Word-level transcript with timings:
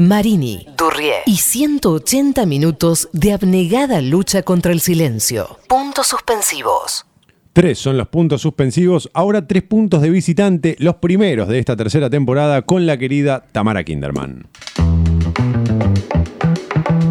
Marini, 0.00 0.64
Durrié 0.78 1.22
y 1.26 1.38
180 1.38 2.46
minutos 2.46 3.08
de 3.12 3.32
abnegada 3.32 4.00
lucha 4.00 4.44
contra 4.44 4.70
el 4.70 4.78
silencio. 4.78 5.58
Puntos 5.68 6.06
suspensivos. 6.06 7.04
Tres 7.52 7.80
son 7.80 7.98
los 7.98 8.06
puntos 8.06 8.42
suspensivos, 8.42 9.10
ahora 9.12 9.48
tres 9.48 9.64
puntos 9.64 10.00
de 10.00 10.10
visitante, 10.10 10.76
los 10.78 10.94
primeros 10.98 11.48
de 11.48 11.58
esta 11.58 11.74
tercera 11.74 12.08
temporada 12.08 12.62
con 12.62 12.86
la 12.86 12.96
querida 12.96 13.44
Tamara 13.50 13.82
Kinderman. 13.82 14.46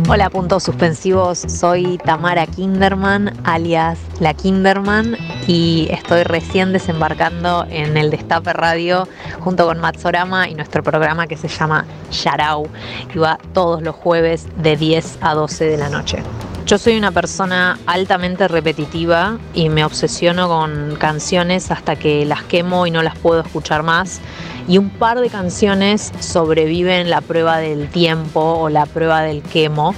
Hola, 0.10 0.30
puntos 0.30 0.64
suspensivos. 0.64 1.38
Soy 1.38 1.98
Tamara 1.98 2.48
Kinderman, 2.48 3.34
alias 3.44 4.00
La 4.22 4.34
Kinderman, 4.34 5.18
y 5.48 5.90
estoy 5.92 6.24
recién 6.24 6.72
desembarcando 6.72 7.66
en 7.70 7.98
el 7.98 8.10
Destape 8.10 8.54
Radio 8.54 9.06
junto 9.42 9.66
con 9.66 9.80
Matsorama 9.80 10.48
y 10.48 10.56
nuestro 10.56 10.82
programa 10.82 11.28
que 11.28 11.36
se 11.36 11.50
llama 11.50 11.86
Yarau, 12.10 12.70
y 13.14 13.18
va 13.18 13.38
todos 13.54 13.82
los 13.82 13.96
jueves 13.96 14.48
de 14.56 14.78
10 14.78 15.18
a 15.20 15.34
12 15.34 15.66
de 15.66 15.78
la 15.78 15.90
noche. 15.90 16.24
Yo 16.68 16.78
soy 16.78 16.98
una 16.98 17.12
persona 17.12 17.80
altamente 17.86 18.50
repetitiva 18.50 19.38
y 19.54 19.70
me 19.70 19.86
obsesiono 19.86 20.50
con 20.50 20.98
canciones 21.00 21.72
hasta 21.72 21.96
que 21.96 22.26
las 22.26 22.44
quemo 22.44 22.86
y 22.86 22.92
no 22.92 23.02
las 23.04 23.18
puedo 23.18 23.40
escuchar 23.40 23.84
más 23.84 24.20
y 24.68 24.78
un 24.78 24.90
par 24.90 25.22
de 25.22 25.30
canciones 25.30 26.12
sobreviven 26.20 27.10
la 27.10 27.22
prueba 27.22 27.60
del 27.60 27.88
tiempo 27.88 28.42
o 28.42 28.68
la 28.68 28.86
prueba 28.86 29.22
del 29.22 29.44
quemo. 29.44 29.96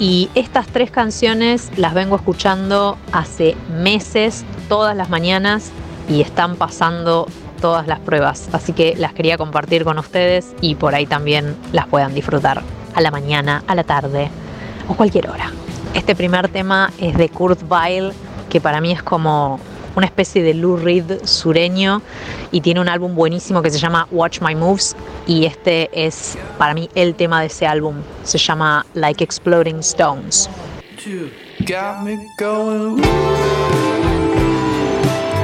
Y 0.00 0.30
estas 0.34 0.66
tres 0.66 0.90
canciones 0.90 1.70
las 1.76 1.94
vengo 1.94 2.16
escuchando 2.16 2.98
hace 3.12 3.54
meses, 3.80 4.44
todas 4.68 4.96
las 4.96 5.10
mañanas, 5.10 5.70
y 6.08 6.22
están 6.22 6.56
pasando 6.56 7.28
todas 7.60 7.86
las 7.86 8.00
pruebas. 8.00 8.48
Así 8.50 8.72
que 8.72 8.96
las 8.96 9.12
quería 9.12 9.38
compartir 9.38 9.84
con 9.84 9.96
ustedes 9.96 10.56
y 10.60 10.74
por 10.74 10.96
ahí 10.96 11.06
también 11.06 11.54
las 11.70 11.86
puedan 11.86 12.14
disfrutar 12.14 12.62
a 12.96 13.00
la 13.00 13.12
mañana, 13.12 13.62
a 13.68 13.76
la 13.76 13.84
tarde 13.84 14.28
o 14.88 14.94
cualquier 14.94 15.30
hora. 15.30 15.52
Este 15.94 16.14
primer 16.14 16.48
tema 16.48 16.92
es 16.98 17.16
de 17.16 17.28
Kurt 17.28 17.60
Weill, 17.68 18.12
que 18.48 18.60
para 18.60 18.80
mí 18.80 18.92
es 18.92 19.02
como 19.02 19.58
una 19.96 20.06
especie 20.06 20.42
de 20.42 20.54
Lou 20.54 20.76
Reed 20.76 21.24
sureño 21.24 22.00
y 22.52 22.60
tiene 22.60 22.80
un 22.80 22.88
álbum 22.88 23.14
buenísimo 23.14 23.60
que 23.60 23.70
se 23.70 23.78
llama 23.78 24.06
Watch 24.10 24.40
My 24.40 24.54
Moves 24.54 24.94
y 25.26 25.46
este 25.46 25.90
es 25.92 26.38
para 26.58 26.74
mí 26.74 26.88
el 26.94 27.14
tema 27.14 27.40
de 27.40 27.46
ese 27.48 27.66
álbum. 27.66 27.96
Se 28.22 28.38
llama 28.38 28.86
Like 28.94 29.24
Exploding 29.24 29.80
Stones. 29.80 30.48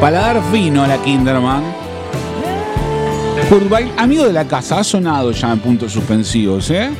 Paladar 0.00 0.40
fino 0.52 0.84
a 0.84 0.86
la 0.86 0.98
Kinderman. 0.98 1.64
Kurt 3.48 3.70
Weill, 3.70 3.92
amigo 3.96 4.24
de 4.24 4.32
la 4.32 4.46
casa, 4.46 4.80
ha 4.80 4.84
sonado 4.84 5.30
ya 5.32 5.52
en 5.52 5.58
puntos 5.58 5.92
suspensivos, 5.92 6.70
¿eh? 6.70 6.90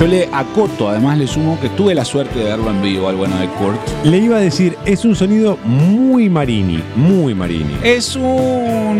Yo 0.00 0.06
le 0.06 0.30
acoto, 0.32 0.88
además 0.88 1.18
le 1.18 1.26
sumo 1.26 1.60
que 1.60 1.68
tuve 1.68 1.94
la 1.94 2.06
suerte 2.06 2.38
de 2.38 2.46
verlo 2.46 2.70
en 2.70 2.80
vivo 2.80 3.06
al 3.10 3.16
bueno 3.16 3.36
de 3.36 3.48
Kurt. 3.48 3.78
Le 4.02 4.16
iba 4.16 4.38
a 4.38 4.40
decir, 4.40 4.74
es 4.86 5.04
un 5.04 5.14
sonido 5.14 5.58
muy 5.62 6.30
marini, 6.30 6.82
muy 6.96 7.34
marini. 7.34 7.76
Es 7.82 8.16
un 8.16 8.98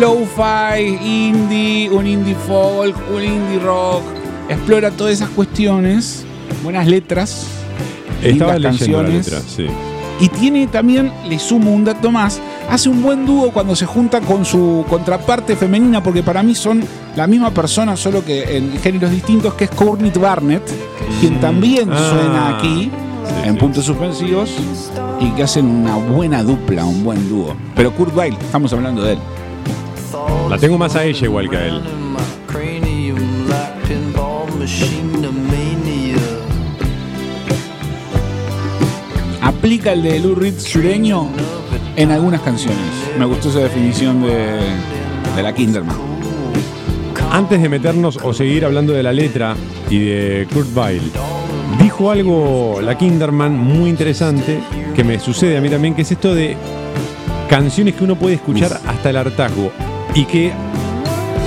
lo-fi, 0.00 0.98
indie, 1.00 1.88
un 1.90 2.08
indie 2.08 2.34
folk, 2.34 2.96
un 3.14 3.22
indie 3.22 3.60
rock. 3.60 4.02
Explora 4.48 4.90
todas 4.90 5.12
esas 5.12 5.28
cuestiones, 5.28 6.24
buenas 6.64 6.88
letras, 6.88 7.46
Estaba 8.20 8.54
lindas 8.54 8.60
la 8.60 8.68
canciones. 8.70 9.26
letra, 9.26 9.40
sí. 9.46 9.66
Y 10.18 10.28
tiene 10.28 10.66
también, 10.66 11.12
le 11.28 11.38
sumo 11.38 11.72
un 11.72 11.84
dato 11.84 12.10
más, 12.10 12.40
hace 12.68 12.88
un 12.88 13.00
buen 13.00 13.26
dúo 13.26 13.52
cuando 13.52 13.76
se 13.76 13.86
junta 13.86 14.20
con 14.20 14.44
su 14.44 14.84
contraparte 14.90 15.54
femenina, 15.54 16.02
porque 16.02 16.24
para 16.24 16.42
mí 16.42 16.56
son 16.56 16.82
la 17.16 17.26
misma 17.26 17.50
persona, 17.50 17.96
solo 17.96 18.24
que 18.24 18.56
en 18.56 18.78
géneros 18.80 19.10
distintos, 19.10 19.54
que 19.54 19.64
es 19.64 19.70
Courtney 19.70 20.10
Barnett, 20.10 20.62
quien 21.20 21.40
también 21.40 21.90
Ah. 21.92 22.10
suena 22.10 22.58
aquí 22.58 22.90
Sí, 23.24 23.48
en 23.48 23.54
sí. 23.54 23.58
puntos 23.60 23.84
suspensivos 23.84 24.50
y 25.20 25.30
que 25.30 25.42
hacen 25.44 25.66
una 25.66 25.96
buena 25.96 26.42
dupla, 26.42 26.84
un 26.84 27.04
buen 27.04 27.28
dúo. 27.28 27.54
Pero 27.76 27.92
Kurt 27.92 28.16
Weill, 28.16 28.34
estamos 28.40 28.72
hablando 28.72 29.02
de 29.02 29.12
él. 29.14 29.18
La 30.50 30.58
tengo 30.58 30.76
más 30.78 30.94
a 30.96 31.04
ella 31.04 31.24
igual 31.24 31.48
que 31.48 31.56
a 31.56 31.66
él. 31.66 31.80
Aplica 39.42 39.92
el 39.92 40.02
de 40.02 40.20
Lou 40.20 40.34
Reed 40.34 40.58
sureño 40.58 41.26
en 41.96 42.10
algunas 42.12 42.40
canciones. 42.42 42.78
Me 43.18 43.24
gustó 43.24 43.48
esa 43.48 43.58
definición 43.60 44.22
de, 44.22 44.58
de 45.36 45.42
la 45.42 45.52
Kinderman. 45.54 46.11
Antes 47.32 47.62
de 47.62 47.70
meternos 47.70 48.18
o 48.22 48.34
seguir 48.34 48.62
hablando 48.66 48.92
de 48.92 49.02
la 49.02 49.10
letra 49.10 49.56
y 49.88 50.00
de 50.00 50.46
Kurt 50.52 50.68
Weill, 50.76 51.10
dijo 51.80 52.10
algo 52.10 52.80
la 52.82 52.98
Kinderman 52.98 53.56
muy 53.56 53.88
interesante 53.88 54.60
que 54.94 55.02
me 55.02 55.18
sucede 55.18 55.56
a 55.56 55.62
mí 55.62 55.70
también, 55.70 55.94
que 55.94 56.02
es 56.02 56.12
esto 56.12 56.34
de 56.34 56.58
canciones 57.48 57.94
que 57.94 58.04
uno 58.04 58.16
puede 58.16 58.34
escuchar 58.34 58.78
hasta 58.86 59.08
el 59.08 59.16
hartazgo 59.16 59.72
y 60.14 60.26
que 60.26 60.52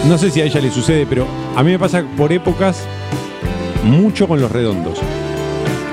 no 0.09 0.18
sé 0.18 0.31
si 0.31 0.41
a 0.41 0.45
ella 0.45 0.59
le 0.59 0.72
sucede, 0.72 1.06
pero 1.06 1.28
a 1.56 1.62
mí 1.62 1.69
me 1.69 1.78
pasa 1.78 2.03
por 2.18 2.34
épocas 2.34 2.88
mucho 3.84 4.28
con 4.28 4.41
los 4.41 4.51
redondos. 4.51 5.00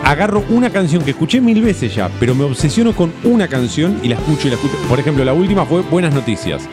Agarro 0.05 0.43
una 0.49 0.71
canción 0.71 1.05
que 1.05 1.11
escuché 1.11 1.43
mil 1.43 1.61
veces 1.61 1.95
ya, 1.95 2.11
pero 2.19 2.35
me 2.35 2.45
obsesiono 2.45 2.97
con 2.97 3.13
una 3.25 3.47
canción 3.47 4.01
y 4.03 4.09
la 4.09 4.15
escucho 4.15 4.47
y 4.49 4.53
la 4.53 4.57
escucho. 4.57 4.75
Por 4.89 4.99
ejemplo, 4.99 5.23
la 5.23 5.35
última 5.35 5.67
fue 5.67 5.83
Buenas 5.83 6.15
Noticias. 6.15 6.67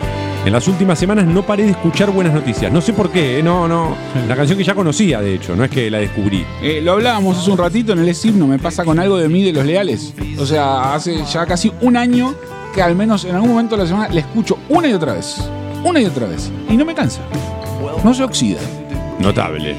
En 0.46 0.54
las 0.54 0.68
últimas 0.68 0.98
semanas 0.98 1.26
no 1.26 1.44
paré 1.46 1.64
de 1.64 1.72
escuchar 1.72 2.12
Buenas 2.12 2.34
Noticias. 2.34 2.72
No 2.72 2.80
sé 2.82 2.94
por 2.94 3.12
qué, 3.12 3.40
¿eh? 3.40 3.44
no, 3.44 3.68
no. 3.68 3.96
La 4.28 4.36
canción 4.36 4.58
que 4.58 4.64
ya 4.64 4.74
conocía, 4.74 5.20
de 5.22 5.36
hecho, 5.36 5.56
no 5.56 5.66
es 5.66 5.70
que 5.70 5.92
la 5.92 6.00
descubrí. 6.00 6.46
Eh, 6.62 6.80
lo 6.82 6.94
hablábamos 6.94 7.38
hace 7.38 7.52
un 7.52 7.58
ratito 7.58 7.92
en 7.94 8.00
el 8.00 8.10
Es 8.10 8.24
Himno, 8.24 8.48
me 8.48 8.58
pasa 8.58 8.86
con 8.86 9.00
algo 9.00 9.18
de 9.18 9.28
mí 9.28 9.44
de 9.44 9.52
los 9.52 9.66
leales. 9.66 10.14
O 10.40 10.46
sea, 10.46 10.94
hace 10.94 11.24
ya 11.26 11.46
casi 11.46 11.72
un 11.82 11.98
año 11.98 12.34
que 12.74 12.82
al 12.82 12.96
menos 12.96 13.26
en 13.26 13.36
algún 13.36 13.50
momento 13.50 13.76
de 13.76 13.84
la 13.84 13.88
semana 13.90 14.08
le 14.10 14.22
escucho 14.22 14.58
una 14.70 14.88
y 14.88 14.94
otra 14.94 15.14
vez. 15.14 15.38
Una 15.84 16.02
y 16.02 16.06
otra 16.06 16.26
vez. 16.26 16.50
Y 16.70 16.78
no 16.78 16.86
me 16.86 16.96
cansa. 16.96 17.22
No 18.04 18.14
se 18.14 18.24
oxida. 18.24 18.60
Notable. 19.20 19.76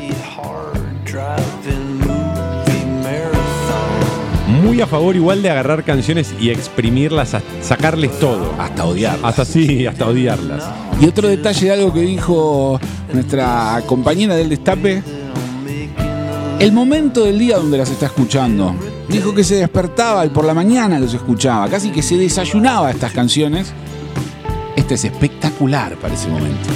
Muy 4.70 4.81
a 4.81 4.86
favor 4.86 5.16
igual 5.16 5.42
de 5.42 5.50
agarrar 5.50 5.82
canciones 5.82 6.32
y 6.38 6.50
exprimirlas, 6.50 7.36
sacarles 7.60 8.16
todo. 8.20 8.54
Hasta 8.56 8.84
odiar. 8.84 9.19
Hasta 9.20 9.44
sí, 9.44 9.84
hasta 9.84 10.06
odiarlas. 10.06 10.64
Y 11.00 11.06
otro 11.06 11.26
detalle 11.26 11.66
de 11.66 11.72
algo 11.72 11.92
que 11.92 12.03
dijo 12.03 12.78
nuestra 13.12 13.82
compañera 13.84 14.36
del 14.36 14.48
destape. 14.48 15.03
El 16.60 16.70
momento 16.70 17.25
del 17.25 17.41
día 17.41 17.56
donde 17.56 17.78
las 17.78 17.91
está 17.91 18.06
escuchando. 18.06 18.72
Dijo 19.08 19.34
que 19.34 19.42
se 19.42 19.56
despertaba 19.56 20.25
y 20.25 20.28
por 20.28 20.44
la 20.44 20.54
mañana 20.54 21.00
los 21.00 21.14
escuchaba. 21.14 21.69
Casi 21.69 21.91
que 21.91 22.00
se 22.00 22.16
desayunaba 22.16 22.92
estas 22.92 23.10
canciones. 23.10 23.72
Este 24.76 24.94
es 24.94 25.04
espectacular 25.04 25.97
para 25.97 26.14
ese 26.14 26.28
momento. 26.28 26.69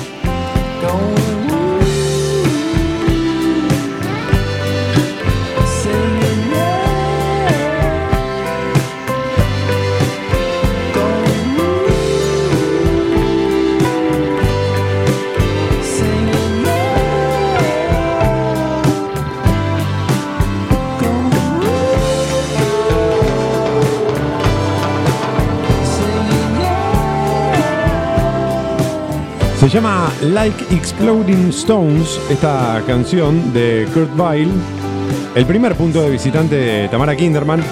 Se 29.64 29.70
llama 29.70 30.12
Like 30.20 30.74
Exploding 30.76 31.48
Stones, 31.48 32.20
esta 32.28 32.82
canción 32.86 33.54
de 33.54 33.88
Kurt 33.94 34.10
Weill. 34.14 34.50
El 35.34 35.46
primer 35.46 35.74
punto 35.74 36.02
de 36.02 36.10
visitante 36.10 36.54
de 36.54 36.88
Tamara 36.90 37.16
Kinderman. 37.16 37.62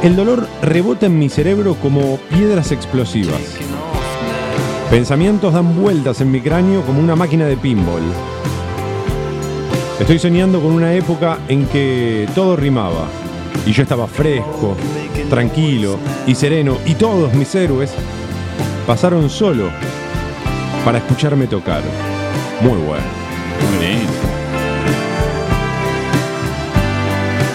El 0.00 0.14
dolor 0.14 0.46
rebota 0.62 1.06
en 1.06 1.18
mi 1.18 1.28
cerebro 1.28 1.74
como 1.74 2.18
piedras 2.30 2.70
explosivas. 2.70 3.40
Pensamientos 4.90 5.52
dan 5.52 5.74
vueltas 5.74 6.20
en 6.20 6.30
mi 6.30 6.40
cráneo 6.40 6.82
como 6.82 7.00
una 7.00 7.16
máquina 7.16 7.46
de 7.46 7.56
pinball. 7.56 8.04
Estoy 9.98 10.20
soñando 10.20 10.60
con 10.60 10.70
una 10.70 10.94
época 10.94 11.40
en 11.48 11.66
que 11.66 12.28
todo 12.32 12.54
rimaba. 12.54 13.08
Y 13.66 13.72
yo 13.72 13.82
estaba 13.82 14.06
fresco, 14.06 14.76
tranquilo 15.28 15.98
y 16.28 16.34
sereno. 16.36 16.78
Y 16.86 16.94
todos 16.94 17.34
mis 17.34 17.52
héroes 17.56 17.90
pasaron 18.86 19.28
solo 19.28 19.68
para 20.84 20.98
escucharme 20.98 21.46
tocar. 21.46 21.82
Muy 22.60 22.78
bueno. 22.78 23.04
Muy 23.68 23.86
bien. 23.86 24.06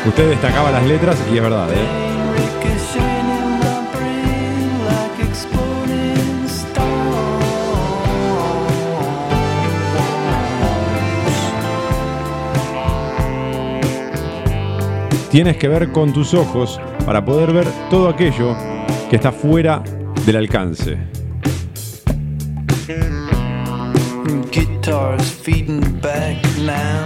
Usted 0.07 0.30
destacaba 0.30 0.72
las 0.72 0.86
letras 0.86 1.18
y 1.31 1.38
es 1.38 1.42
verdad, 1.42 1.69
¿eh? 1.72 2.06
Tienes 15.31 15.57
que 15.57 15.68
ver 15.68 15.92
con 15.92 16.13
tus 16.13 16.33
ojos 16.33 16.80
para 17.06 17.25
poder 17.25 17.51
ver 17.51 17.68
todo 17.89 18.07
aquello 18.07 18.56
que 19.10 19.18
está 19.18 19.33
fuera 19.33 19.83
del 20.25 20.38
alcance. 20.38 21.25
Guitars 24.56 25.34
feeding 25.44 25.81
back 26.00 26.38
now. 26.60 27.06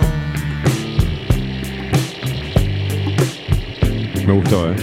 Me 4.24 4.34
gustó, 4.34 4.72
¿eh? 4.72 4.76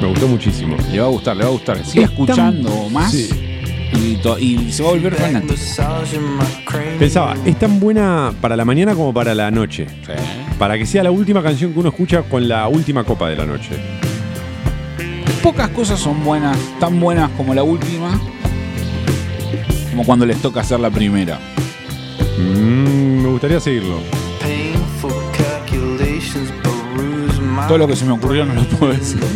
Me 0.00 0.08
gustó 0.08 0.26
muchísimo. 0.26 0.76
Le 0.90 0.98
va 0.98 1.06
a 1.06 1.10
gustar, 1.10 1.36
le 1.36 1.44
va 1.44 1.50
a 1.50 1.52
gustar. 1.52 1.84
Sigue 1.84 2.06
escuchando 2.06 2.88
más 2.90 3.12
Sí. 3.12 3.28
y, 4.40 4.72
se 4.72 4.82
va 4.82 4.88
a 4.88 4.92
volver 4.92 5.14
fanático. 5.14 5.54
Pensaba, 6.98 7.36
es 7.44 7.56
tan 7.60 7.78
buena 7.78 8.32
para 8.40 8.56
la 8.56 8.64
mañana 8.64 8.96
como 8.96 9.14
para 9.14 9.32
la 9.32 9.52
noche. 9.52 9.86
Para 10.58 10.76
que 10.76 10.86
sea 10.86 11.04
la 11.04 11.12
última 11.12 11.44
canción 11.44 11.72
que 11.72 11.78
uno 11.78 11.90
escucha 11.90 12.22
con 12.22 12.48
la 12.48 12.66
última 12.66 13.04
copa 13.04 13.28
de 13.28 13.36
la 13.36 13.46
noche. 13.46 13.70
Pocas 15.44 15.68
cosas 15.68 16.00
son 16.00 16.24
buenas, 16.24 16.58
tan 16.80 16.98
buenas 16.98 17.30
como 17.36 17.54
la 17.54 17.62
última, 17.62 18.20
como 19.90 20.04
cuando 20.04 20.26
les 20.26 20.42
toca 20.42 20.58
hacer 20.58 20.80
la 20.80 20.90
primera. 20.90 21.38
Mm, 22.38 23.22
me 23.22 23.28
gustaría 23.28 23.60
seguirlo. 23.60 23.98
Todo 27.68 27.78
lo 27.78 27.86
que 27.86 27.96
se 27.96 28.04
me 28.04 28.12
ocurrió 28.12 28.44
no 28.44 28.54
lo 28.54 28.62
puedo 28.64 28.92
decir. 28.92 29.20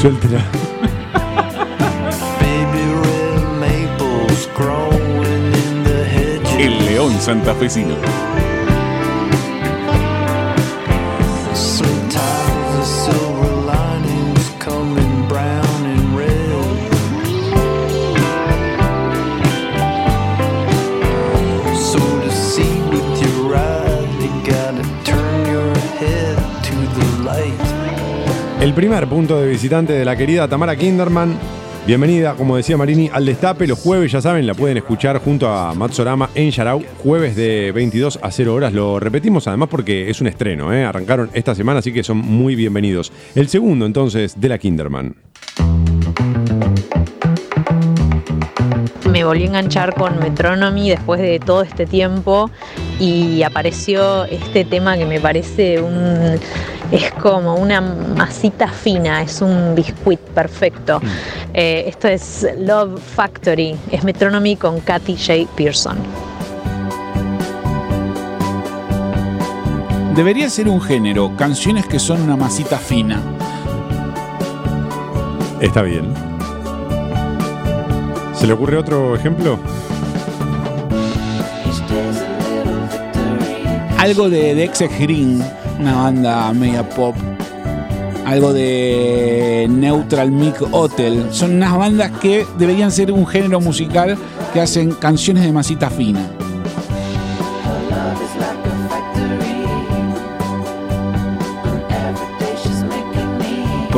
Suéltela. 0.00 0.44
El 6.58 6.84
león 6.86 7.12
santafesino. 7.20 7.94
El 28.66 28.74
primer 28.74 29.06
punto 29.06 29.40
de 29.40 29.48
visitante 29.48 29.92
de 29.92 30.04
la 30.04 30.16
querida 30.16 30.48
Tamara 30.48 30.74
Kinderman. 30.74 31.38
Bienvenida, 31.86 32.34
como 32.34 32.56
decía 32.56 32.76
Marini, 32.76 33.08
al 33.12 33.24
Destape. 33.24 33.64
Los 33.64 33.78
jueves, 33.78 34.10
ya 34.10 34.20
saben, 34.20 34.44
la 34.44 34.54
pueden 34.54 34.76
escuchar 34.76 35.20
junto 35.20 35.48
a 35.48 35.72
Matsorama 35.72 36.30
en 36.34 36.50
Yarau, 36.50 36.82
jueves 36.98 37.36
de 37.36 37.70
22 37.70 38.18
a 38.20 38.32
0 38.32 38.52
horas. 38.52 38.72
Lo 38.72 38.98
repetimos 38.98 39.46
además 39.46 39.68
porque 39.68 40.10
es 40.10 40.20
un 40.20 40.26
estreno, 40.26 40.74
¿eh? 40.74 40.84
arrancaron 40.84 41.30
esta 41.32 41.54
semana, 41.54 41.78
así 41.78 41.92
que 41.92 42.02
son 42.02 42.16
muy 42.16 42.56
bienvenidos. 42.56 43.12
El 43.36 43.46
segundo, 43.46 43.86
entonces, 43.86 44.34
de 44.40 44.48
la 44.48 44.58
Kinderman. 44.58 45.14
Me 49.16 49.24
volví 49.24 49.44
a 49.44 49.46
enganchar 49.46 49.94
con 49.94 50.18
Metronomy 50.18 50.90
después 50.90 51.18
de 51.18 51.38
todo 51.38 51.62
este 51.62 51.86
tiempo 51.86 52.50
y 53.00 53.42
apareció 53.44 54.26
este 54.26 54.66
tema 54.66 54.98
que 54.98 55.06
me 55.06 55.18
parece 55.20 55.80
un 55.80 56.38
es 56.90 57.12
como 57.12 57.54
una 57.54 57.80
masita 57.80 58.68
fina, 58.68 59.22
es 59.22 59.40
un 59.40 59.74
biscuit 59.74 60.20
perfecto. 60.20 61.00
Eh, 61.54 61.84
esto 61.86 62.08
es 62.08 62.46
Love 62.58 63.00
Factory, 63.00 63.74
es 63.90 64.04
Metronomy 64.04 64.54
con 64.54 64.80
Katy 64.80 65.16
J. 65.16 65.50
Pearson. 65.56 65.96
Debería 70.14 70.50
ser 70.50 70.68
un 70.68 70.82
género, 70.82 71.34
canciones 71.38 71.86
que 71.86 71.98
son 71.98 72.20
una 72.20 72.36
masita 72.36 72.76
fina. 72.76 73.22
Está 75.62 75.80
bien. 75.80 76.25
¿Se 78.38 78.46
le 78.46 78.52
ocurre 78.52 78.76
otro 78.76 79.16
ejemplo? 79.16 79.58
Algo 83.98 84.28
de 84.28 84.54
Dexex 84.54 84.98
Green, 85.00 85.42
una 85.80 85.96
banda 85.96 86.52
media 86.52 86.88
pop. 86.88 87.16
Algo 88.26 88.52
de 88.52 89.66
Neutral 89.70 90.30
Milk 90.30 90.68
Hotel. 90.72 91.26
Son 91.30 91.54
unas 91.54 91.76
bandas 91.78 92.10
que 92.20 92.46
deberían 92.58 92.90
ser 92.92 93.10
un 93.10 93.26
género 93.26 93.60
musical 93.60 94.18
que 94.52 94.60
hacen 94.60 94.92
canciones 94.92 95.44
de 95.44 95.52
masita 95.52 95.88
fina. 95.88 96.35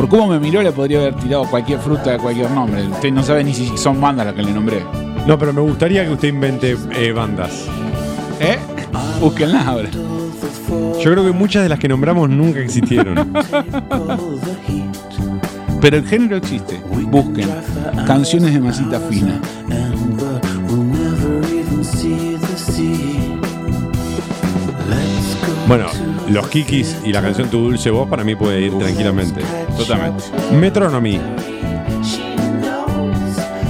Por 0.09 0.17
cómo 0.17 0.31
me 0.31 0.39
miró 0.39 0.63
le 0.63 0.71
podría 0.71 1.01
haber 1.01 1.13
tirado 1.17 1.45
cualquier 1.45 1.77
fruta 1.77 2.09
de 2.09 2.17
cualquier 2.17 2.49
nombre. 2.49 2.81
Usted 2.87 3.11
no 3.11 3.21
sabe 3.21 3.43
ni 3.43 3.53
si 3.53 3.77
son 3.77 4.01
bandas 4.01 4.25
las 4.25 4.33
que 4.33 4.41
le 4.41 4.51
nombré. 4.51 4.83
No, 5.27 5.37
pero 5.37 5.53
me 5.53 5.61
gustaría 5.61 6.03
que 6.03 6.09
usted 6.09 6.29
invente 6.29 6.75
eh, 6.95 7.11
bandas. 7.11 7.67
¿Eh? 8.39 8.57
Búsquenlas 9.19 9.67
ahora. 9.67 9.89
Yo 9.91 11.11
creo 11.11 11.23
que 11.23 11.31
muchas 11.31 11.61
de 11.61 11.69
las 11.69 11.77
que 11.77 11.87
nombramos 11.87 12.27
nunca 12.27 12.59
existieron. 12.59 13.31
Pero 15.79 15.97
el 15.97 16.05
género 16.07 16.37
existe. 16.37 16.81
Busquen. 16.89 17.47
Canciones 18.07 18.51
de 18.51 18.59
masita 18.61 18.99
fina. 19.01 19.39
Amber 19.69 20.41
will 20.69 20.85
never 20.85 21.45
even 21.53 21.85
see 21.85 22.35
the 22.35 22.57
sea. 22.57 23.39
Let's 24.89 25.35
go 25.45 25.53
Bueno, 25.67 25.85
los 26.29 26.47
Kikis 26.47 26.97
y 27.03 27.11
la 27.11 27.21
canción 27.21 27.49
Tu 27.49 27.59
Dulce 27.59 27.89
Voz 27.89 28.07
para 28.07 28.23
mí 28.23 28.35
puede 28.35 28.61
ir 28.61 28.77
tranquilamente. 28.77 29.41
Totalmente. 29.77 30.23
Metronomy. 30.51 31.19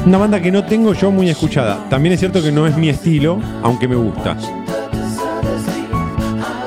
Una 0.05 0.17
banda 0.17 0.41
que 0.41 0.51
no 0.51 0.65
tengo 0.65 0.93
yo 0.93 1.11
muy 1.11 1.29
escuchada. 1.29 1.85
También 1.89 2.13
es 2.13 2.19
cierto 2.19 2.41
que 2.41 2.51
no 2.51 2.65
es 2.65 2.75
mi 2.75 2.89
estilo, 2.89 3.39
aunque 3.61 3.87
me 3.87 3.95
gusta. 3.95 4.35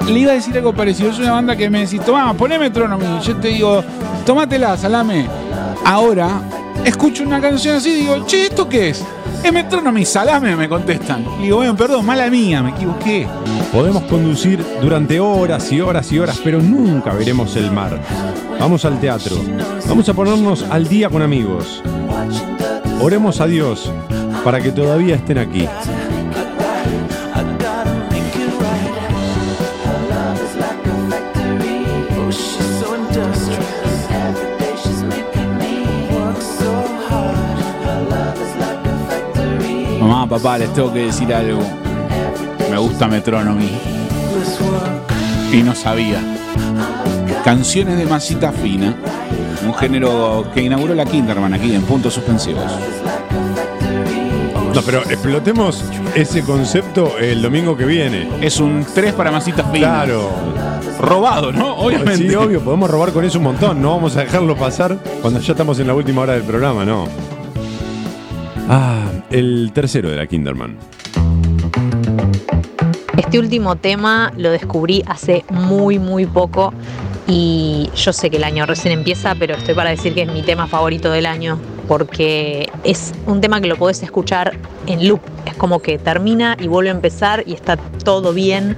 Le 0.07 0.19
iba 0.19 0.33
a 0.33 0.35
decir 0.35 0.57
algo 0.57 0.73
parecido. 0.73 1.11
Es 1.11 1.19
una 1.19 1.33
banda 1.33 1.57
que 1.57 1.69
me 1.71 1.81
decís, 1.81 2.01
tomá, 2.03 2.33
poné 2.35 2.59
Metronomy. 2.59 3.21
Yo 3.23 3.37
te 3.37 3.49
digo, 3.49 3.83
tómatela, 4.25 4.77
salame. 4.77 5.27
Ahora, 5.85 6.41
escucho 6.85 7.25
una 7.25 7.41
canción 7.41 7.77
así 7.77 7.91
y 7.91 7.95
digo, 8.03 8.27
che, 8.27 8.45
¿esto 8.45 8.69
qué 8.69 8.91
es? 8.91 9.05
Es 9.43 9.53
Metronomy, 9.53 10.05
salame, 10.05 10.55
me 10.55 10.69
contestan. 10.69 11.27
Y 11.41 11.45
digo, 11.45 11.57
bueno, 11.57 11.77
perdón, 11.77 12.07
mala 12.07 12.31
mía, 12.31 12.63
me 12.63 12.71
equivoqué. 12.71 13.27
Podemos 13.73 14.05
conducir 14.05 14.65
durante 14.81 15.19
horas 15.19 15.73
y 15.73 15.81
horas 15.81 16.13
y 16.13 16.19
horas, 16.21 16.41
pero 16.45 16.61
nunca 16.61 17.13
veremos 17.13 17.57
el 17.57 17.73
mar. 17.73 18.01
Vamos 18.61 18.85
al 18.85 19.01
teatro. 19.01 19.37
Vamos 19.89 20.09
a 20.09 20.15
ponernos 20.15 20.65
al 20.71 20.87
día 20.87 21.09
con 21.11 21.23
amigos. 21.23 21.83
Oremos 23.01 23.41
a 23.41 23.47
Dios 23.47 23.93
para 24.45 24.61
que 24.61 24.71
todavía 24.71 25.17
estén 25.17 25.39
aquí. 25.39 25.67
Mamá, 40.03 40.29
papá, 40.29 40.59
les 40.59 40.73
tengo 40.75 40.93
que 40.93 41.07
decir 41.07 41.33
algo. 41.33 41.61
Me 42.69 42.77
gusta 42.77 43.07
Metronomy. 43.07 43.71
Y 45.53 45.63
no 45.63 45.77
sabía. 45.77 46.19
Canciones 47.45 47.97
de 47.97 48.07
masita 48.07 48.51
fina. 48.51 48.97
Un 49.65 49.73
género 49.75 50.45
que 50.53 50.63
inauguró 50.63 50.95
la 50.97 51.05
Kinderman 51.05 51.55
aquí 51.55 51.73
en 51.73 51.83
Puntos 51.83 52.15
Suspensivos. 52.15 52.65
No, 54.75 54.83
pero 54.83 55.03
explotemos 55.03 55.85
ese 56.17 56.43
concepto 56.43 57.19
el 57.19 57.41
domingo 57.41 57.77
que 57.77 57.85
viene. 57.85 58.29
Es 58.41 58.59
un 58.59 58.85
3 58.93 59.13
para 59.13 59.31
masita 59.31 59.63
fina. 59.65 60.03
Claro. 60.03 60.31
Robado, 60.99 61.53
¿no? 61.53 61.77
Obviamente. 61.77 62.29
Sí, 62.29 62.35
obvio, 62.35 62.61
podemos 62.61 62.91
robar 62.91 63.13
con 63.13 63.25
eso 63.25 63.39
un 63.39 63.45
montón. 63.45 63.81
No 63.81 63.91
vamos 63.91 64.17
a 64.17 64.23
dejarlo 64.23 64.57
pasar 64.57 64.99
cuando 65.21 65.39
ya 65.39 65.53
estamos 65.53 65.79
en 65.79 65.87
la 65.87 65.95
última 65.95 66.23
hora 66.23 66.33
del 66.33 66.43
programa, 66.43 66.85
no. 66.85 67.07
Ah, 68.75 69.05
el 69.29 69.71
tercero 69.75 70.09
de 70.09 70.17
la 70.17 70.27
Kinderman. 70.27 70.79
Este 73.19 73.39
último 73.39 73.77
tema 73.77 74.33
lo 74.39 74.51
descubrí 74.51 75.03
hace 75.07 75.45
muy, 75.51 75.99
muy 75.99 76.25
poco 76.25 76.73
y 77.27 77.91
yo 77.95 78.15
sé 78.15 78.31
que 78.31 78.39
el 78.39 78.45
año 78.45 78.65
recién 78.65 78.95
empieza, 78.95 79.35
pero 79.35 79.57
estoy 79.57 79.75
para 79.75 79.91
decir 79.91 80.15
que 80.15 80.23
es 80.23 80.33
mi 80.33 80.41
tema 80.41 80.67
favorito 80.69 81.11
del 81.11 81.27
año 81.27 81.59
porque 81.89 82.71
es 82.85 83.13
un 83.27 83.41
tema 83.41 83.61
que 83.61 83.67
lo 83.67 83.77
podés 83.77 84.03
escuchar 84.03 84.57
en 84.87 85.07
loop. 85.07 85.21
Es 85.47 85.55
como 85.55 85.81
que 85.81 85.99
termina 85.99 86.57
y 86.59 86.69
vuelve 86.69 86.91
a 86.91 86.93
empezar 86.93 87.43
y 87.47 87.55
está 87.55 87.77
todo 87.77 88.33
bien. 88.33 88.77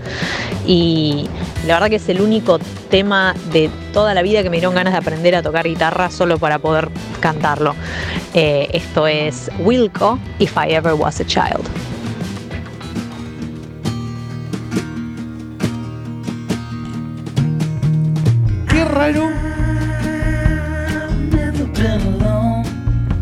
Y 0.66 1.28
la 1.66 1.74
verdad 1.74 1.88
que 1.90 1.96
es 1.96 2.08
el 2.08 2.20
único 2.20 2.58
tema 2.90 3.34
de 3.52 3.70
toda 3.92 4.14
la 4.14 4.22
vida 4.22 4.42
que 4.42 4.50
me 4.50 4.56
dieron 4.56 4.74
ganas 4.74 4.92
de 4.92 4.98
aprender 4.98 5.34
a 5.34 5.42
tocar 5.42 5.66
guitarra 5.66 6.10
solo 6.10 6.38
para 6.38 6.58
poder 6.58 6.88
cantarlo. 7.20 7.74
Eh, 8.34 8.68
esto 8.72 9.06
es 9.06 9.50
Wilco, 9.60 10.18
If 10.38 10.56
I 10.56 10.72
Ever 10.74 10.94
Was 10.94 11.20
a 11.20 11.26
Child. 11.26 11.64
qué 18.74 18.84
raro 18.84 19.53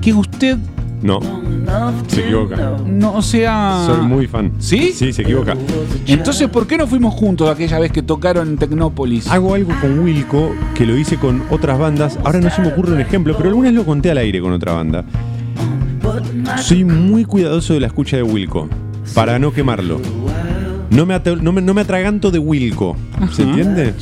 que 0.02 0.12
usted 0.12 0.58
No, 1.02 1.20
se 2.06 2.20
equivoca. 2.20 2.76
no 2.86 3.22
sea. 3.22 3.84
Soy 3.86 4.06
muy 4.06 4.26
fan. 4.26 4.52
¿Sí? 4.58 4.92
Sí, 4.94 5.12
se 5.12 5.22
equivoca. 5.22 5.54
Entonces, 6.06 6.48
¿por 6.48 6.66
qué 6.66 6.76
no 6.76 6.86
fuimos 6.86 7.14
juntos 7.14 7.48
aquella 7.48 7.78
vez 7.78 7.90
que 7.90 8.02
tocaron 8.02 8.48
en 8.48 8.56
Tecnópolis? 8.58 9.26
Hago 9.28 9.54
algo 9.54 9.72
con 9.80 9.98
Wilco 10.00 10.50
que 10.74 10.84
lo 10.86 10.96
hice 10.98 11.16
con 11.16 11.42
otras 11.50 11.78
bandas. 11.78 12.18
Ahora 12.24 12.40
no 12.40 12.50
se 12.50 12.60
me 12.60 12.68
ocurre 12.68 12.92
un 12.92 13.00
ejemplo, 13.00 13.34
pero 13.36 13.48
alguna 13.48 13.68
vez 13.70 13.76
lo 13.76 13.84
conté 13.86 14.10
al 14.10 14.18
aire 14.18 14.40
con 14.40 14.52
otra 14.52 14.72
banda. 14.72 15.04
Soy 16.60 16.84
muy 16.84 17.24
cuidadoso 17.24 17.74
de 17.74 17.80
la 17.80 17.86
escucha 17.86 18.16
de 18.16 18.22
Wilco 18.22 18.68
para 19.14 19.38
no 19.38 19.52
quemarlo. 19.52 20.00
No 20.90 21.06
me, 21.06 21.18
no 21.40 21.52
me, 21.52 21.62
no 21.62 21.72
me 21.74 21.80
atraganto 21.80 22.30
de 22.30 22.38
Wilco. 22.38 22.96
¿Se 23.32 23.42
Ajá. 23.42 23.50
entiende? 23.50 23.94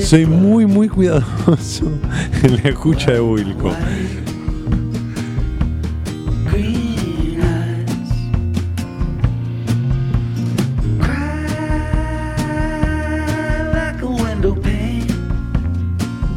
Soy 0.00 0.26
muy, 0.26 0.66
muy 0.66 0.88
cuidadoso 0.88 1.86
en 2.42 2.56
la 2.56 2.68
escucha 2.70 3.12
de 3.12 3.20
Wilco. 3.20 3.72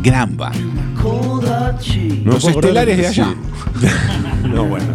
Gran 0.04 0.36
banda. 0.36 0.58
No 2.24 2.32
Los 2.34 2.46
estelares 2.46 2.98
de 2.98 3.08
allá. 3.08 3.34
No, 4.44 4.66
bueno. 4.66 4.86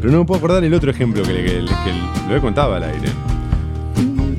Pero 0.00 0.12
no 0.12 0.18
me 0.20 0.24
puedo 0.24 0.38
acordar 0.38 0.64
el 0.64 0.74
otro 0.74 0.90
ejemplo 0.90 1.22
que, 1.22 1.32
le- 1.32 1.44
que 1.44 1.60
le- 1.62 1.68
que 1.68 2.28
lo 2.28 2.36
he 2.36 2.40
contado 2.40 2.74
al 2.74 2.82
aire. 2.82 3.08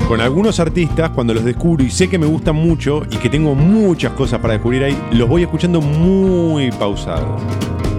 Con 0.07 0.21
algunos 0.21 0.59
artistas, 0.59 1.09
cuando 1.09 1.33
los 1.33 1.43
descubro 1.43 1.83
y 1.83 1.89
sé 1.89 2.07
que 2.07 2.19
me 2.19 2.27
gustan 2.27 2.55
mucho 2.55 3.01
y 3.09 3.17
que 3.17 3.27
tengo 3.27 3.55
muchas 3.55 4.11
cosas 4.13 4.39
para 4.39 4.53
descubrir 4.53 4.83
ahí, 4.83 4.95
los 5.11 5.27
voy 5.27 5.41
escuchando 5.41 5.81
muy 5.81 6.69
pausado. 6.71 7.37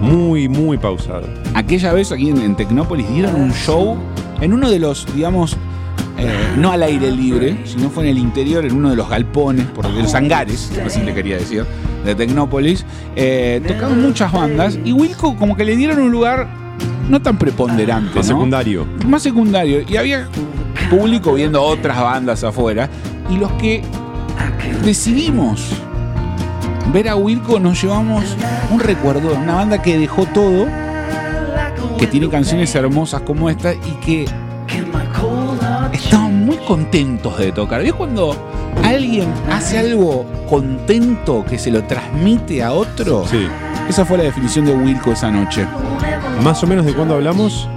Muy, 0.01 0.47
muy 0.47 0.77
pausado. 0.77 1.27
Aquella 1.53 1.91
vez 1.91 2.11
aquí 2.13 2.29
en, 2.29 2.37
en 2.37 2.55
Tecnópolis 2.55 3.09
dieron 3.09 3.35
un 3.35 3.51
show 3.51 3.97
en 4.39 4.53
uno 4.53 4.69
de 4.69 4.79
los, 4.79 5.05
digamos, 5.13 5.57
eh, 6.17 6.31
no 6.57 6.71
al 6.71 6.83
aire 6.83 7.11
libre, 7.11 7.57
sino 7.65 7.89
fue 7.89 8.03
en 8.05 8.11
el 8.11 8.19
interior, 8.19 8.63
en 8.65 8.73
uno 8.73 8.89
de 8.91 8.95
los 8.95 9.09
galpones, 9.09 9.65
por 9.65 9.85
de 9.93 10.01
los 10.03 10.15
hangares, 10.15 10.71
así 10.85 11.01
le 11.01 11.13
quería 11.13 11.35
decir, 11.37 11.65
de 12.05 12.15
Tecnópolis. 12.15 12.85
Eh, 13.17 13.61
tocaban 13.67 14.01
muchas 14.01 14.31
bandas 14.31 14.79
y 14.85 14.93
Wilco 14.93 15.35
como 15.35 15.57
que 15.57 15.65
le 15.65 15.75
dieron 15.75 15.99
un 15.99 16.11
lugar 16.11 16.47
no 17.09 17.21
tan 17.21 17.37
preponderante, 17.37 18.15
Más 18.15 18.27
¿no? 18.29 18.35
secundario. 18.35 18.85
más 19.05 19.23
secundario. 19.23 19.81
Y 19.89 19.97
había 19.97 20.27
público 20.89 21.33
viendo 21.33 21.61
otras 21.61 21.99
bandas 21.99 22.43
afuera. 22.43 22.89
Y 23.29 23.37
los 23.37 23.51
que 23.53 23.83
decidimos 24.83 25.69
ver 26.93 27.09
a 27.09 27.15
Wilco 27.15 27.59
nos 27.59 27.81
llevamos 27.81 28.23
un 28.71 28.79
recuerdo 28.79 29.29
de 29.29 29.35
una 29.35 29.55
banda 29.55 29.81
que 29.81 29.97
dejó 29.97 30.25
todo, 30.25 30.67
que 31.97 32.07
tiene 32.07 32.29
canciones 32.29 32.73
hermosas 32.75 33.21
como 33.21 33.49
esta 33.49 33.73
y 33.73 33.97
que 34.03 34.25
estaban 35.91 36.45
muy 36.45 36.57
contentos 36.57 37.37
de 37.37 37.51
tocar. 37.51 37.81
¿Ves 37.81 37.93
cuando 37.93 38.35
alguien 38.83 39.27
hace 39.51 39.79
algo 39.79 40.25
contento 40.49 41.43
que 41.45 41.57
se 41.57 41.71
lo 41.71 41.83
transmite 41.83 42.63
a 42.63 42.71
otro? 42.71 43.25
Sí. 43.27 43.47
Esa 43.89 44.05
fue 44.05 44.17
la 44.17 44.25
definición 44.25 44.65
de 44.65 44.73
Wilco 44.73 45.11
esa 45.11 45.31
noche. 45.31 45.65
Más 46.43 46.61
o 46.63 46.67
menos 46.67 46.85
de 46.85 46.93
cuándo 46.93 47.15
hablamos. 47.15 47.69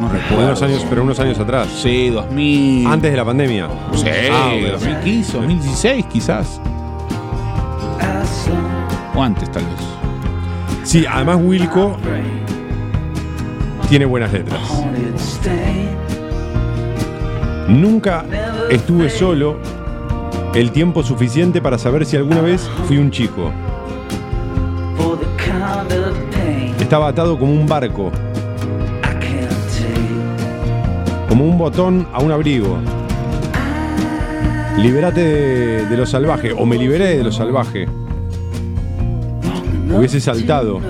No 0.00 0.08
De 0.08 0.18
recuerdo. 0.18 0.46
unos 0.46 0.62
años, 0.62 0.86
pero 0.88 1.02
unos 1.02 1.20
años 1.20 1.38
atrás. 1.38 1.68
Sí, 1.82 2.08
2000. 2.10 2.86
Antes 2.86 3.10
de 3.10 3.16
la 3.16 3.24
pandemia. 3.24 3.68
Sí, 3.94 4.04
Ah, 4.32 4.48
bueno. 4.52 4.72
2015, 4.72 5.36
2016 5.38 6.06
quizás. 6.06 6.60
O 9.14 9.22
antes 9.22 9.50
tal 9.50 9.64
vez. 9.64 9.74
Sí, 10.84 11.04
además 11.08 11.38
Wilco 11.42 11.96
tiene 13.88 14.06
buenas 14.06 14.32
letras. 14.32 14.60
Nunca 17.68 18.24
estuve 18.70 19.10
solo 19.10 19.58
el 20.54 20.70
tiempo 20.72 21.02
suficiente 21.02 21.60
para 21.60 21.76
saber 21.78 22.06
si 22.06 22.16
alguna 22.16 22.40
vez 22.40 22.68
fui 22.86 22.98
un 22.98 23.10
chico. 23.10 23.52
Estaba 26.80 27.08
atado 27.08 27.38
como 27.38 27.52
un 27.52 27.66
barco, 27.66 28.10
como 31.30 31.44
un 31.44 31.56
botón 31.56 32.08
a 32.12 32.18
un 32.20 32.32
abrigo. 32.32 32.76
Libérate 34.78 35.20
de, 35.20 35.86
de 35.86 35.96
lo 35.96 36.04
salvaje, 36.04 36.50
o 36.50 36.66
me 36.66 36.76
liberé 36.76 37.16
de 37.18 37.22
lo 37.22 37.30
salvaje. 37.30 37.86
Hubiese 39.96 40.20
saltado 40.20 40.80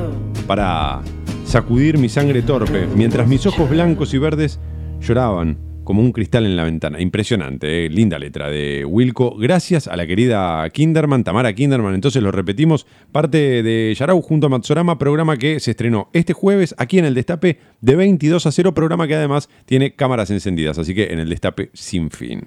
para 0.46 1.02
sacudir 1.44 1.98
mi 1.98 2.08
sangre 2.08 2.40
torpe, 2.40 2.88
mientras 2.96 3.28
mis 3.28 3.44
ojos 3.44 3.68
blancos 3.68 4.14
y 4.14 4.18
verdes 4.18 4.58
lloraban 5.02 5.58
como 5.90 6.02
un 6.02 6.12
cristal 6.12 6.46
en 6.46 6.54
la 6.54 6.62
ventana. 6.62 7.00
Impresionante, 7.00 7.86
eh, 7.86 7.88
linda 7.88 8.16
letra 8.16 8.48
de 8.48 8.84
Wilco. 8.84 9.34
Gracias 9.36 9.88
a 9.88 9.96
la 9.96 10.06
querida 10.06 10.70
Kinderman, 10.70 11.24
Tamara 11.24 11.52
Kinderman. 11.52 11.96
Entonces 11.96 12.22
lo 12.22 12.30
repetimos, 12.30 12.86
parte 13.10 13.64
de 13.64 13.92
Yarau 13.98 14.22
junto 14.22 14.46
a 14.46 14.50
Matsorama, 14.50 14.98
programa 14.98 15.36
que 15.36 15.58
se 15.58 15.72
estrenó 15.72 16.08
este 16.12 16.32
jueves 16.32 16.76
aquí 16.78 17.00
en 17.00 17.06
el 17.06 17.14
Destape 17.14 17.58
de 17.80 17.96
22 17.96 18.46
a 18.46 18.52
0, 18.52 18.72
programa 18.72 19.08
que 19.08 19.16
además 19.16 19.48
tiene 19.64 19.96
cámaras 19.96 20.30
encendidas, 20.30 20.78
así 20.78 20.94
que 20.94 21.06
en 21.06 21.18
el 21.18 21.28
Destape 21.28 21.70
sin 21.72 22.12
fin. 22.12 22.40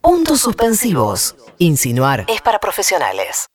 Puntos 0.00 0.42
suspensivos. 0.42 1.34
Insinuar 1.58 2.24
es 2.28 2.40
para 2.40 2.60
profesionales. 2.60 3.48